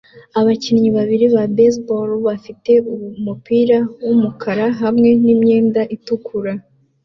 Abakinnyi 0.39 0.89
babiri 0.97 1.25
ba 1.35 1.43
baseball 1.55 2.09
bafite 2.27 2.71
imipira 3.19 3.77
yumukara 4.05 4.65
hamwe 4.81 5.09
n 5.23 5.23
imyenda 5.33 5.81
itukura 5.95 6.53